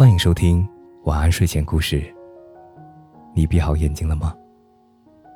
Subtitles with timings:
[0.00, 0.66] 欢迎收听
[1.04, 2.02] 晚安睡前故事。
[3.34, 4.34] 你闭好眼睛了吗？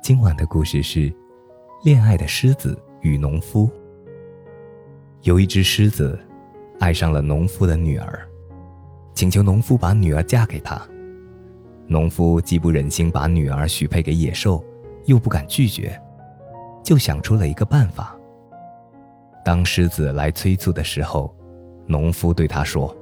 [0.01, 1.01] 今晚的故事是
[1.83, 3.67] 《恋爱的狮子与农夫》。
[5.21, 6.19] 有一只狮子，
[6.79, 8.27] 爱上了农夫的女儿，
[9.13, 10.81] 请求农夫把女儿嫁给他。
[11.85, 14.65] 农夫既不忍心把女儿许配给野兽，
[15.05, 15.95] 又不敢拒绝，
[16.83, 18.17] 就想出了一个办法。
[19.43, 21.31] 当狮子来催促的时候，
[21.85, 22.97] 农夫对他说：“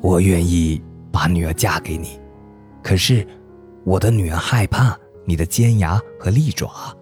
[0.00, 0.80] 我愿意
[1.10, 2.20] 把女儿嫁给你，
[2.82, 3.26] 可是
[3.84, 6.96] 我的女儿害怕你的尖牙和利爪，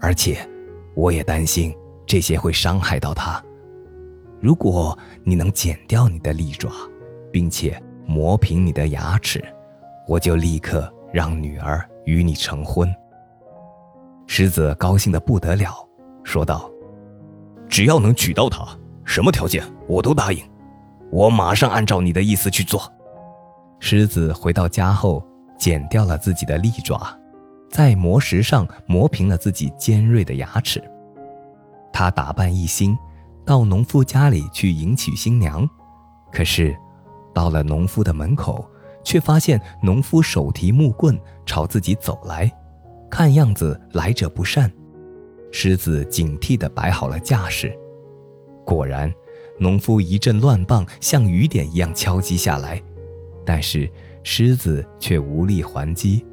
[0.00, 0.38] 而且
[0.94, 1.74] 我也担心
[2.06, 3.42] 这些会伤害到她。
[4.40, 6.70] 如果你能剪掉你的利爪，
[7.32, 9.42] 并且磨平你的牙齿，
[10.06, 12.92] 我就立刻让女儿与你成婚。”
[14.26, 15.74] 狮子高兴的不得了，
[16.22, 16.70] 说道。
[17.68, 18.66] 只要能娶到她，
[19.04, 20.44] 什么条件我都答应。
[21.12, 22.90] 我马上按照你的意思去做。
[23.78, 25.22] 狮子回到家后，
[25.58, 27.14] 剪掉了自己的利爪，
[27.70, 30.82] 在磨石上磨平了自己尖锐的牙齿。
[31.92, 32.96] 他打扮一新，
[33.44, 35.68] 到农夫家里去迎娶新娘。
[36.32, 36.74] 可是，
[37.34, 38.66] 到了农夫的门口，
[39.04, 42.50] 却发现农夫手提木棍朝自己走来，
[43.10, 44.72] 看样子来者不善。
[45.50, 47.76] 狮子警惕地摆好了架势，
[48.64, 49.12] 果然，
[49.62, 52.82] 农夫一阵乱棒像雨点一样敲击下来，
[53.46, 53.88] 但是
[54.24, 56.26] 狮子却无力还击，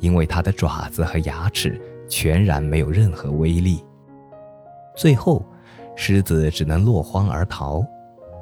[0.00, 3.84] 因为它的爪子和牙齿全然没有任何威力。
[4.96, 5.46] 最后，
[5.94, 7.86] 狮子只能落荒而逃。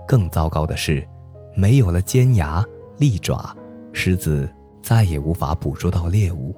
[0.08, 1.06] 更糟糕的是，
[1.54, 2.64] 没有了尖牙
[2.96, 3.54] 利爪，
[3.92, 4.48] 狮子
[4.82, 6.56] 再也无法捕捉到猎物，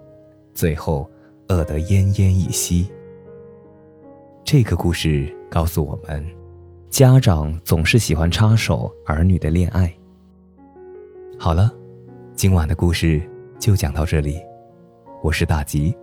[0.54, 1.10] 最后
[1.48, 2.88] 饿得奄奄一息。
[4.44, 6.24] 这个故事告诉我们，
[6.92, 9.90] 家长总是喜欢插手儿女的恋爱。
[11.38, 11.72] 好了，
[12.36, 13.18] 今晚的故事
[13.58, 14.38] 就讲到这里。
[15.22, 15.96] 我是大吉，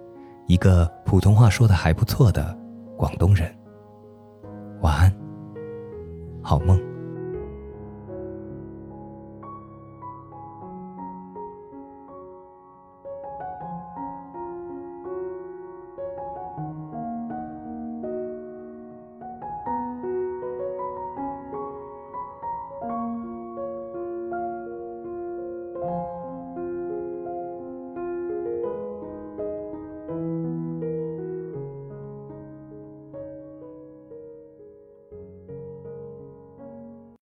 [0.48, 2.58] 一个普通话说的还不错的
[2.98, 3.56] 广东人。
[4.82, 5.16] 晚安，
[6.42, 6.89] 好梦。